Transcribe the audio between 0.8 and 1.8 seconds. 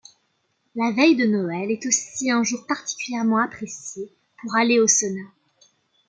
veille de Noël